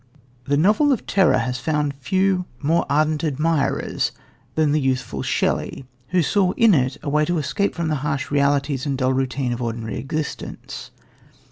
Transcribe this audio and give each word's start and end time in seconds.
The 0.45 0.57
"novel 0.57 0.91
of 0.91 1.05
terror" 1.05 1.37
has 1.37 1.59
found 1.59 1.93
few 1.93 2.45
more 2.59 2.87
ardent 2.89 3.23
admirers 3.23 4.11
than 4.55 4.71
the 4.71 4.81
youthful 4.81 5.21
Shelley, 5.21 5.85
who 6.07 6.23
saw 6.23 6.53
in 6.53 6.73
it 6.73 6.97
a 7.03 7.09
way 7.11 7.21
of 7.21 7.37
escape 7.37 7.75
from 7.75 7.87
the 7.89 7.97
harsh 7.97 8.31
realities 8.31 8.87
and 8.87 8.97
dull 8.97 9.13
routine 9.13 9.53
of 9.53 9.61
ordinary 9.61 9.97
existence. 9.97 10.89